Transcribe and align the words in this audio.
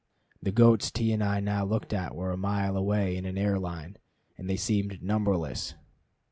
The 0.41 0.51
goats 0.51 0.89
T 0.89 1.11
and 1.13 1.23
I 1.23 1.39
now 1.41 1.63
looked 1.63 1.93
at 1.93 2.15
were 2.15 2.31
a 2.31 2.35
mile 2.35 2.75
away 2.75 3.15
in 3.15 3.23
an 3.25 3.37
air 3.37 3.59
line, 3.59 3.97
and 4.35 4.49
they 4.49 4.57
seemed 4.57 5.03
numberless. 5.03 5.75